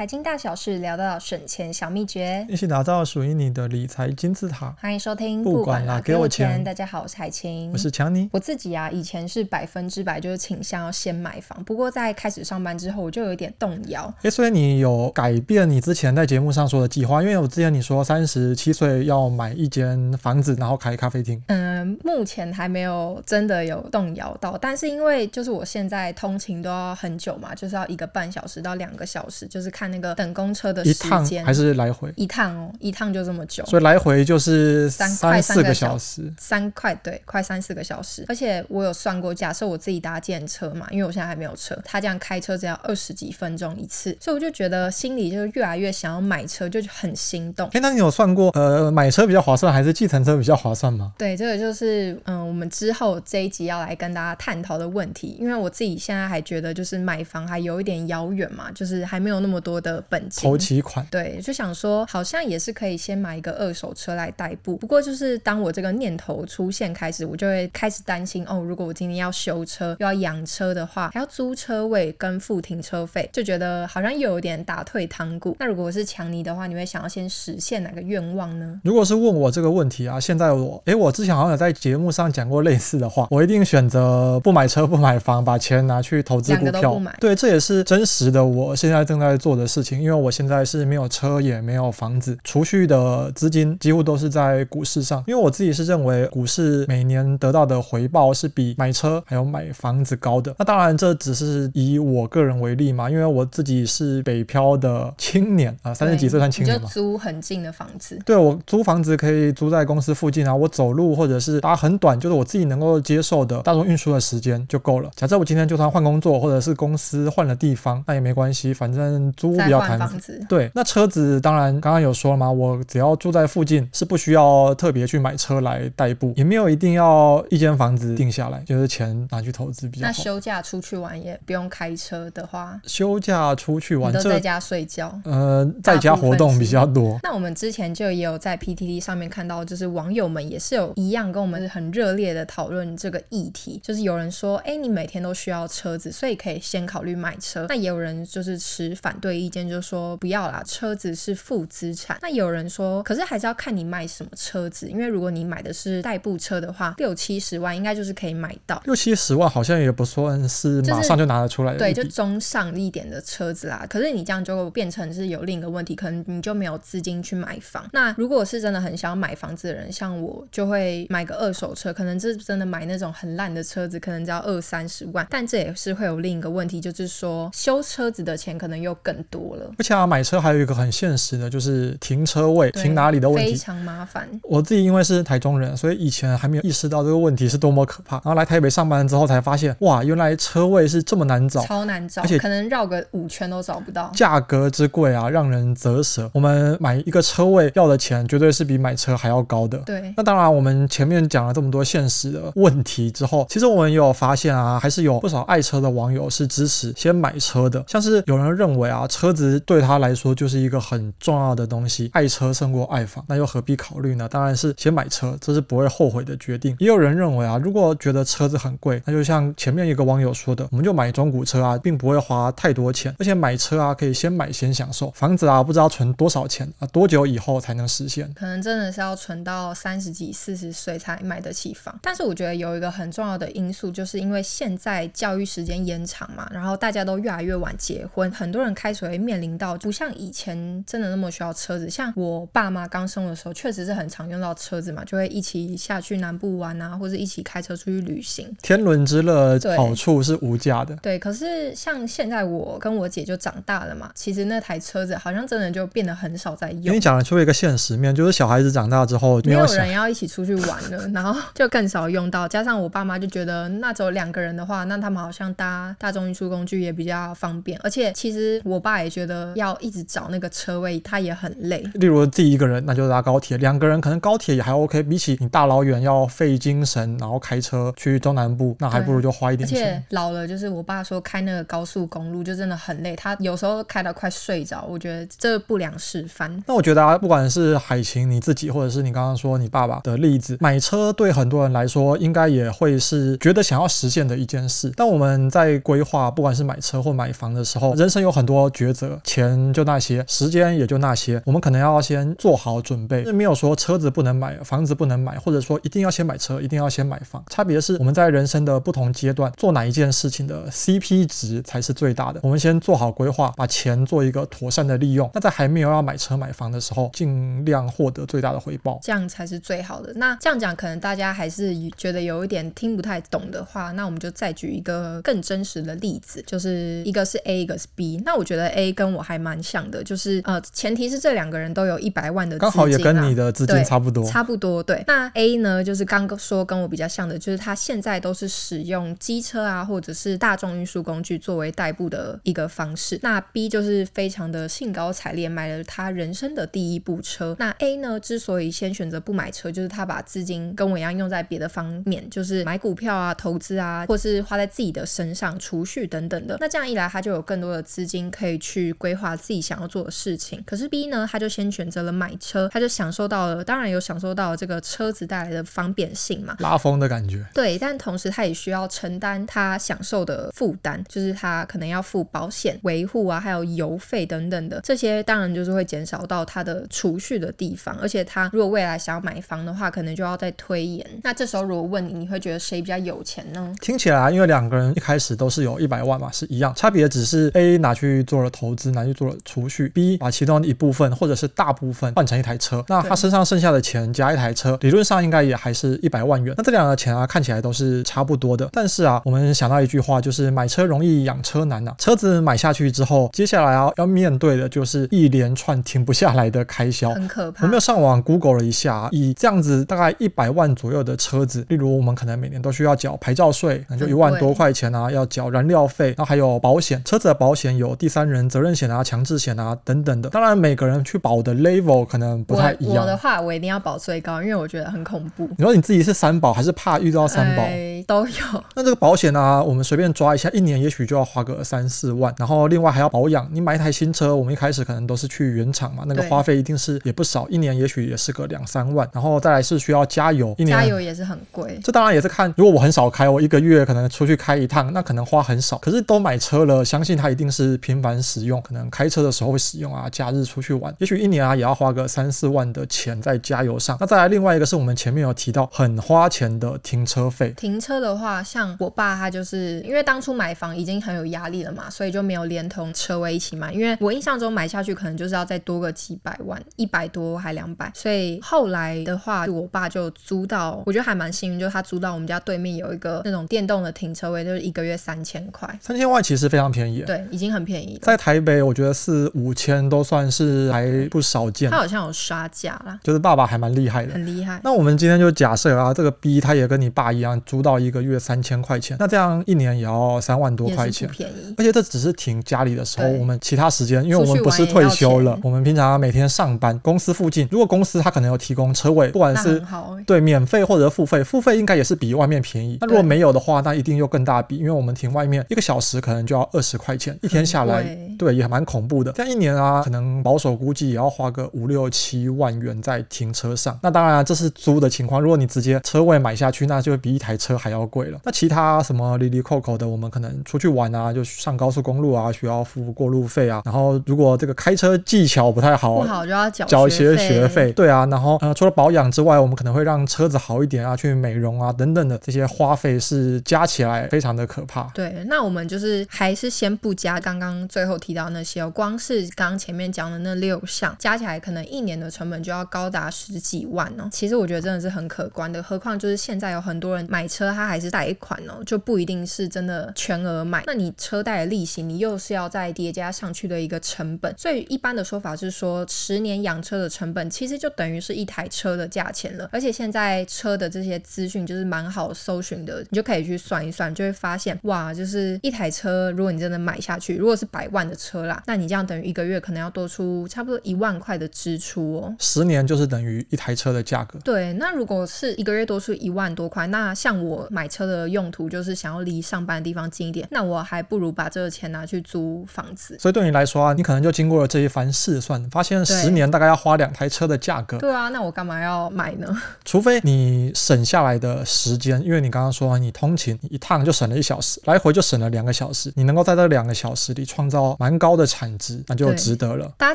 [0.00, 4.74] 财经大小事聊到省钱小秘诀，一起打造属于你的理财金字塔。
[4.80, 6.64] 欢迎收听，不管啦，给我钱。
[6.64, 8.26] 大家好，我是海晴，我是强尼。
[8.32, 14.10] 我自己啊，以前是百分之百就是倾向要先买房，不过在开始上班之后，我就有一点动摇。
[14.22, 17.20] 诶，所以你有改变你之前在节目上说的计划？
[17.20, 21.38] 因为我之前你说三十七岁要买一间房子，然后开咖啡厅。
[21.48, 30.94] 嗯，目前还没有真的有动摇到，但是因为就是我现在通勤都要很久嘛，就是要一个半小时到两个小时，就是看那个等公车的时
[31.24, 32.12] 间，还是来回？
[32.16, 38.24] 一趟哦，一趟就这么久，所以来回就是三三四个小时，三块对，快三四个小时。
[38.28, 47.68] 而且我有算过，假设我自己搭电车嘛，因为我现在还没有车，他这样开车只要二十几分钟一次，所以我就觉得心里就越来越想要买车，就很心动。
[47.72, 51.12] 哎，那你有算过，呃，买车比较划算，还是计程车比较划算吗？
[51.18, 55.36] 对，这个就是嗯，我们之后这一集要来跟大家探讨的问题。
[55.38, 60.42] 因为我自己现在还觉得，就是买房还有一点遥远嘛，就是还没有那么多的本金。
[60.42, 61.06] 头期款。
[61.10, 64.76] 对，就想说好像也是可以先买一个二手车来代步。
[64.76, 75.54] 不过就是当我这个念头出现开始，我就会开始担心哦，如果我今天要修车又要养车的话，还要租车位跟付停车费，就觉得好像又有点打退堂鼓。
[75.58, 78.80] 那如果我是强尼的话，你会想要先实现哪个愿望呢？
[78.84, 87.00] 如果是问我这个问题啊，现在我诶，我之前好像有在节目上讲过类似的话，我一定选择不买车不买房，把钱拿去投资股票。
[87.18, 95.22] 对，这也是真实的，我现在正在做的事情，因为我现在是没有车也没有房子，储蓄的资金几乎都是在股市上。
[95.26, 100.54] 因为我自己是认为股市每年得到的回报是比买车还有买房子高的。
[100.58, 106.88] 那当然这只是以我个人为例嘛，因为我自己是北漂的青年啊，三十几岁算青年嘛。
[106.88, 108.18] 就租很近的房子。
[108.24, 115.10] 对，我租房子可以租在公司附近啊，我走路或者是搭很短，就是我自己能够接受的大众运输的时间就够了。
[115.14, 120.00] 假设我今天就算换工作或者是公司换了地方，那也没关系，反正租屋比较谈。
[120.48, 130.12] 对，那车子当然刚刚有说了嘛，我只要住在附近，是不需要特别去买车来代步，也没有一定要一间房子定下来，就是钱拿去投资比较好。
[130.12, 137.18] 那休假出去玩也不用开车的话，休假出去玩都在家睡觉，呃，在家活动比较多。
[137.22, 147.66] 那我们之前就也有在 PTT 上面看到，就是网友们也是有一样跟我们很热烈的讨论这个议题，就是有人说，哎，你每天都需要车子，所以可以先考虑买车。
[147.68, 152.18] 那也有人就是持反对意见，就是说不要啦，车子是负资产。
[152.20, 158.80] 那有人说，可是还是要看你买什么车子，因为如果你买的是代步车的话，六七十万应该就是可以买到。
[158.84, 163.86] 六七十万好像也不算是马上就拿得出来的，就是，对，就中上一点的车子啦。
[163.88, 167.88] 可是你这样就变成是有另一个问题，可能你就没有资金去买房。
[167.92, 175.26] 那如果是真的很想要买房子的人，像我就会买个二手车，可能这真的买那种很烂的车子，可能只要二三十万。
[175.30, 179.70] 但这也是会有另一个问题，就是说修车子的钱可能又更多了。
[179.78, 184.28] 而且啊，买车还有一个很现实的，就是停车位停哪里的问题，非常麻烦。
[184.42, 188.16] 我自己因为是台中人，所以以前还没有意识到这个问题是多么可怕。
[188.16, 194.10] 然后来台北上班之后才发现，哇，原来车位是这么难找，超难找，而且可能绕个五圈都找不到。
[194.14, 196.30] 价格之贵啊，让人啧舌。
[196.34, 199.78] 我们买一个车位要的钱，绝对是比买车还要高的。
[199.78, 200.12] 对。
[200.16, 207.82] 那当然，我们前面讲了这么多现实的问题之后，其实我们也有发现啊，还是有不少爱车的网友是支持先买车的。
[207.86, 214.26] 像是有人认为啊，车车子对他来说就是一个很重要的东西，爱车胜过爱房，那又何必考虑呢？
[214.26, 216.74] 当然是先买车，这是不会后悔的决定。
[216.78, 228.32] 也有人认为啊，如果觉得车子很贵，那就像前面一个网友说的，我们就买中古车啊，并不会花太多钱，而且买车啊可以先买先享受，房子啊不知道存多少钱啊，多久以后才能实现？
[228.32, 231.94] 可能真的是要存到三十几、四十岁才买得起房。
[232.00, 241.90] 但是我觉得有一个很重要的因素，就是因为现在教育时间延长嘛，然后大家都越来越晚结婚，很多人开始会面临到不像以前真的那么需要车子。
[241.90, 248.50] 像我爸妈刚生的时候，确实是很常用到车子嘛，就会一起下去南部玩啊，或者一起开车出去旅行。
[248.62, 250.94] 天伦之乐好处是无价的。
[250.96, 256.82] 对，可是像现在我跟我姐就长大了嘛，其实那台车子好像真的就变得很少在用。
[256.82, 262.46] 因为你讲了出一个现实面，就是小孩子长大之后没有，没有人要一起出去玩了，然后 就更少用到。
[262.46, 267.78] 加上我爸妈就觉得，那只有两个人的话，那他们好像搭大众运输工具也比较方便。
[267.82, 271.80] 而且其实我爸也觉得要一直找那个车位，他也很累。
[271.94, 279.78] 例如自己一个人，那就搭高铁；两个人可能高铁也还 OK，比起你大老远要费精神，然后开车去中南部，那还不如就花一点钱。
[279.78, 286.50] 而且老了，就是我爸说开那个高速公路就真的很累，他有时候开到快睡着，我觉得这不良示范。
[286.66, 294.92] 那我觉得啊，不管是海晴你自己，或者是你刚刚说你爸爸的例子，买车对很多人来说，应该也会是觉得想要实现的一件事。
[294.96, 303.24] 但我们在规划，不管是买车或买房的时候，人生有很多择，钱就那些，时间也就那些，我们可能要先做好准备。
[303.32, 307.42] 没有说车子不能买，房子不能买，或者说一定要先买车，一定要先买房。
[307.48, 312.40] 差别是我们在人生的不同阶段做哪一件事情的 CP 值才是最大的。
[312.42, 315.30] 我们先做好规划，把钱做一个妥善的利用。
[315.32, 320.12] 那在还没有要买车买房的时候，尽量获得最大的回报，这样才是最好的。
[320.14, 328.20] 那这样讲，可能大家还是觉得有一点听不太懂的话，那我们就再举一个更真实的例子，就是一个是 A，一个是 B。
[328.24, 334.82] 那我觉得 A 跟我还蛮像的，就是呃，前提是这两个人都有一百万的资金，刚好也跟你的资金差不多，差不多。
[334.82, 343.18] 对，那 A 呢，就是刚刚说跟我比较像的，就是他现在都是使用机车啊，或者是大众运输工具作为代步的一个方式。
[343.22, 347.56] 那 B 就是非常的兴高采烈，买了他人生的第一部车。
[347.58, 356.56] 那 A 呢，之所以先选择不买车，就是他把资金跟我一样用在别的方面，就是买股票啊、投资啊，或是花在自己的身上、储蓄等等的。
[356.60, 360.62] 那这样一来，他就有更多的资金可以去规划自己想要做的事情。
[360.64, 367.44] 可是 B 呢，他就先选择了买车，他就享受到了，当然有享受到这个车子带来的方便性嘛，拉风的感觉。
[367.54, 374.80] 对，但同时他也需要承担他享受的负担，就是他可能要付保险、维护啊，还有油费等等的。
[374.82, 381.06] 这些当然就是会减少到他的储蓄的地方，而且他如果未来想要买房的话，可能就要再推延。
[381.22, 383.72] 那这时候如果问你，你会觉得谁比较有钱呢？
[383.80, 392.84] 听起来，因为两个人一开始都是有一百万嘛，是一样，差别只是 A 拿去做了投资，拿去做了储蓄；B 把其中一部分或者是大部分换成一台车。
[392.88, 396.54] 那他身上剩下的钱加一台车，理论上应该也还是一百万元。
[396.56, 398.68] 那这两个钱啊，看起来都是差不多的。
[398.72, 401.96] 但是啊，我们想到一句话，就是买车容易养车难呐、啊。
[401.98, 407.64] 车子买下去之后，接下来啊要面对的就是一连串停不下来的开销，很可怕。
[407.64, 420.28] 我们有上网 Google 了一下，以这样子大概一百万左右的车子，例如我们可能每年都需要缴牌照税，那就一万多块钱啊，要缴燃料费，然后还有保险，车子的保险有第三人责任险啊、强制险啊等等的。
[420.30, 422.96] 当然，每个人去保的 level 可能不太一样。
[422.96, 425.48] 我，我的话，我一定要保最高，因为我觉得很恐怖。
[425.56, 427.62] 你说你自己是三保，还是怕遇到三保？
[427.62, 428.34] 哎，都有。
[428.74, 433.48] 那这个保险呢、啊，我们随便抓一下，一年也许就要花个三四万，然后另外还要保养。
[433.52, 441.78] 你买一台新车，我们一开始可能都是去原厂嘛，那个花费一定是也不少，一年也许也是个两三万，然后再来是需要加油，一年加油也是很贵。
[441.82, 445.78] 这当然也是看，如果我很少开，我一个月可能出去开一趟，那可能花很少。
[445.78, 453.96] 可是都买车了，相信它一定是频繁使用，可能开车的时候会使用啊，假日出去玩，也许一年啊也要花个三四万的钱在加油上。
[454.00, 457.52] 那再来另外一个是我们前面有提到很花钱的停车费。
[457.56, 463.72] 停车的话，像我爸他就是因为当初买房已经很有压力了嘛，所以就没有连同车位一起买。
[463.72, 467.90] 因为我印象中买下去可能就是要再多个几百万，一百多还两百。
[467.94, 475.68] 所以后来的话，我爸就租到，我觉得还蛮幸运，就是他租到我们家对面有一个那种电动的停车位，就是一个月三千块。
[475.80, 478.00] 三千块其实非常便宜，对，已经很便宜了。
[478.02, 481.70] 在台北，我觉得四五千都算是还不少见。
[481.70, 484.60] 他好像有刷价啦，就是爸爸还蛮厉害的，很厉害。
[484.62, 491.54] 那我们今天就假设啊，这个 B 他也跟你爸一样，租到一个月三千块钱，那这样一年也要三万多块钱，便宜。
[491.56, 499.62] 而且这只是停家里的时候，我们其他时间，因为我们不是退休了，我们平常每天上班，公司附近，如果公司他可能有提供车位，不管是
[500.04, 502.76] 对免费或者付费，付费应该也是比外面便宜。
[502.82, 509.12] 那如果没有的话，那一定又更大笔，因为我们停外面一个小时可能就要二十块钱，一天下来，对，也蛮恐怖的。
[509.12, 513.78] 这样一年啊，可能保守估计也要花个五六七万元在停车上。
[513.82, 518.18] 那当然啊，这是租的情况，如果你直接车位买下去，那就比一台车还要贵了。
[518.24, 523.62] 那其他什么哩哩扣扣的，我们可能出去玩啊，就上高速公路啊，需要付过路费啊。
[523.64, 527.72] 然后如果这个开车技巧不太好，不好就要缴缴一些学费。
[527.72, 534.84] 对啊，然后呃，除了保养之外，我们可能会让车子好一点啊，去美容啊等等的这些花费是加起来非常的可怕。
[534.94, 544.08] 对，那我们就是还是先不加刚刚最后提到那些哦，光是刚前面讲的那六项加起来，可能一年的成本就要高达十几万哦。
[544.10, 550.64] 其实我觉得真的是很可观的，何况就是现在有很多人买车，他还是贷款哦，就不一定是真的全额买。
[550.66, 554.34] 那你车贷的利息，你又是要再叠加上去的一个成本。
[554.36, 559.48] 所以一般的说法是说，十年养车的成本其实就等于是一台车的价钱了。
[559.52, 572.14] 而且现在车的这些资讯就是蛮好搜寻的，你就可以去算一算，就会发现哇，就是一台车，如果你真的买下去，如果是百万万的车啦，那你这样等于一个月可能要多出差不多一万块的支出哦。
[572.18, 574.18] 十年就是等于一台车的价格。
[574.22, 582.98] 对，那如果是一个月多出一万多块，那像我买车的用途就是想要离上班的地方近一点，那我还不如把这个钱拿去租房子。
[582.98, 587.78] 所以对你来说啊，你可能就经过了这一番试算，发现十年大概要花两台车的价格。
[587.78, 589.34] 对啊，那我干嘛要买呢？
[589.64, 599.70] 除非你省下来的时间，因为你刚刚说你通勤一趟就省了一小时，来回就省了两个小时，你能够在这两个小时里创造蛮高的产值，那就值得了。
[599.76, 599.94] 搭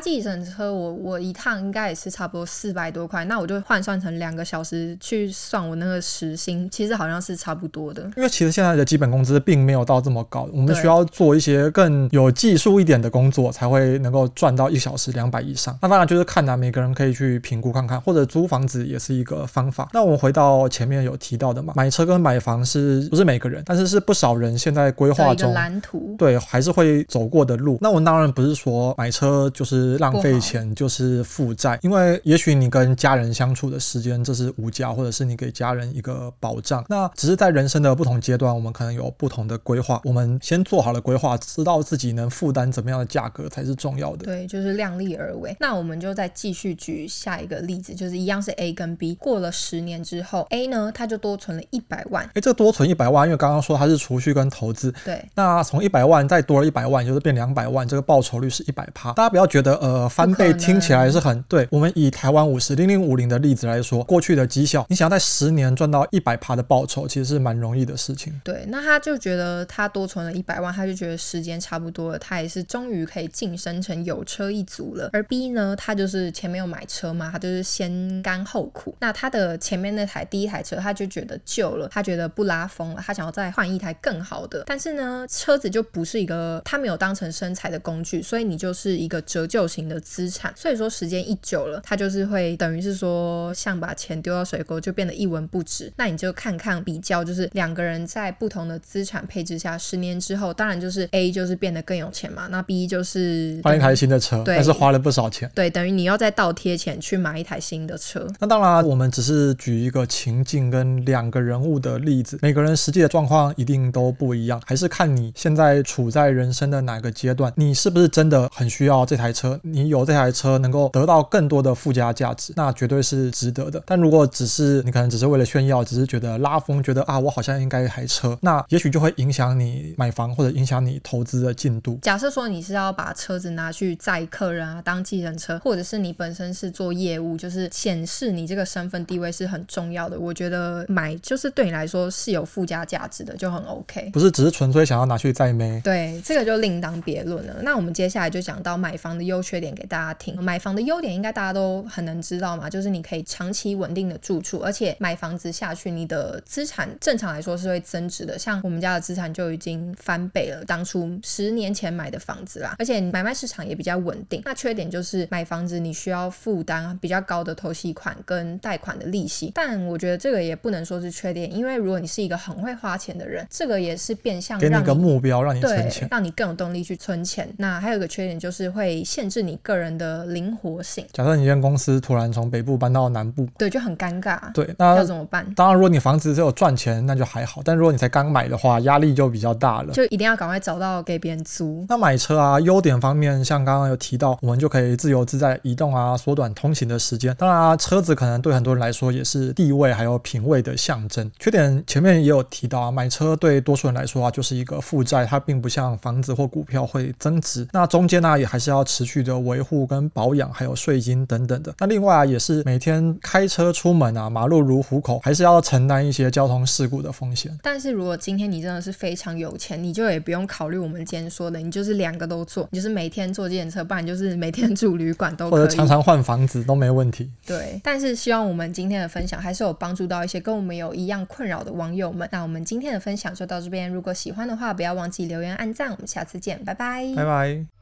[0.00, 8.02] 计程车我，我我一趟应该也是差不多四百多块，那我就换算成两个小时去算我那个时薪，其实好像是差不多的。
[8.16, 15.76] 因为其实现在的基本工资并没有到这么高，我们需要做一些更有技术一点的工作，才会能够赚到一小时两百以上。
[15.80, 19.88] 那当然就是看哪、啊、每个人可以去评估看看，或者租房子也是一个方法。
[19.92, 23.62] 那我们回到前面有提到的嘛，买车跟买房是不是每个人？
[23.66, 27.65] 但是是不少人现在规划中蓝图，对，还是会走过的路。
[27.80, 36.84] 那我当然不是说买车就是浪费钱，就是负债，因为也许你跟家人相处的时间这是无价，或者是你给家人一个保障。
[36.88, 40.00] 那只是在人生的不同阶段，我们可能有不同的规划。
[40.04, 44.24] 我们先做好了规划，知道自己能负担怎么样的价格才是重要的。
[44.24, 45.56] 对，就是量力而为。
[45.58, 52.28] 那我们就再继续举下一个例子，就是一样是 A 跟 B，过了十年之后，A 呢，他就多存了一百万。
[52.34, 54.92] 哎，这多存一百万，因为刚刚说它是储蓄跟投资。
[55.04, 55.24] 对。
[55.34, 59.12] 那从一百万再多了一百万，就是变两百万，这个报酬率是一百趴。
[59.14, 61.66] 大家不要觉得呃翻倍听起来是很对。
[61.70, 68.38] 我们以台湾五十零零五零的例子来说，过去的绩效，你想要在十年赚到一百趴的报酬，其实是蛮容易的事情。
[68.44, 68.64] 对。
[68.68, 75.08] 那他就觉得他多存了一百万，他就觉得时间差不多了，他也是终于可以晋升成有车一族了。
[75.12, 78.94] 而 B 呢，他就是前面有买车嘛，他就是先甘后苦。
[79.00, 84.64] 那他的前面那台第一台车，他就觉得旧了，他觉得不拉风了，他想要再换一台更好的。
[84.66, 90.52] 但是呢，车子就不是一个他没有当成生财的工具，所以你就是一个折旧型的资产。
[90.56, 95.92] 所以说时间一久了，它就是会等于是说像把钱丢到水沟，就变得一文不值。
[95.96, 105.50] 那你就看看比较，就是两个人在不同的资产配置下，十年之后，当然就是 A 就是变得更有钱嘛，那 B 就是换一台新的车，对，但是花了不少钱。
[105.54, 108.26] 对，等于你要再倒贴钱去买一台新的车。
[108.40, 119.58] 那当然，我们只是举一个情境跟两个人物的例子，每个人实际的状况一定都不一样，还是看你现在处在人生的哪个阶段，你是不是真的很需要这台车？
[119.62, 123.80] 你有这台车能够得到更多的附加价值，那绝对是值得的。
[123.86, 131.98] 但如果只是你可能只是为了炫耀，只是觉得拉风，觉得啊我好像应该一台车，那也许就会影响你买房或者影响你投资的进度。
[132.02, 140.18] 假设说你是要把车子拿去载客人啊，当计程车，或者是你本身是做业务，就是显示你这个身份地位是很重要的。
[140.18, 144.10] 我觉得买就是对你来说是有附加价值的，就很 OK。
[144.12, 145.80] 不是只是纯粹想要拿去载妹。
[145.82, 147.56] 对，这个就另当别论了。
[147.62, 150.42] 那我们接下来就讲到买房的优缺点给大家听。
[150.42, 158.38] 买房的优点应该大家都很能知道嘛，就是你可以长期稳定的住处，而且买房子下去，你的资产正常来说是会增值的。
[158.38, 164.42] 像我们家的资产就已经翻倍了，当初十年前买的房子啦，而且买卖市场也比较稳定。
[164.44, 177.48] 那缺点就是买房子你需要负担比较高的头期款跟贷款的利息，但我觉得这个也不能说是缺点，因为如果你是一个很会花钱的人，这个也是变相给你一个目标，让你存钱，让你更有动力去存钱。
[177.58, 181.04] 那还有一个缺点就是会限制你个人的灵活性。
[181.12, 184.38] 假设你一间公司突然从北部搬到南部，对，就很尴尬。
[184.52, 185.46] 对，那要怎么办？
[185.54, 191.84] 当然，如果你房子只有赚钱，那就还好；但如果你才刚买的话，压力就比较大了，就一定要赶快找到给别人租。
[191.88, 197.34] 那买车啊，优点方面，像刚刚有提到，我们就可以自由自在移动啊，缩短通勤的时间。
[197.38, 201.30] 当然啊，车子可能对很多人来说也是地位还有品味的象征。
[201.38, 207.66] 缺点前面也有提到啊，买车对多数人来说啊，就是一个负债，它并不像房子或股票会增值。
[207.72, 211.74] 那中间呢、啊，也还是要持续的维护跟保养，还有税金等等的。
[211.78, 217.56] 那另外啊，也是每天开车出门啊，马路如虎口，还是要承担一些交通事故的风险。
[217.62, 227.30] 但是如果今天你真的是非常有钱，你就也不用考虑我们今天说的，你就是两个都做，你就是每天坐计程车，不然就是每天住旅馆都可以，或者常常换房子都没问题。
[227.46, 232.28] 对，但是希望我们今天的分享还是有帮助到一些跟我们有一样困扰的网友们。
[232.32, 235.90] 那我们今天的分享就到这边，如果喜欢的话，不要忘记留言按赞。
[235.90, 237.75] 我们下次见，拜拜拜，拜。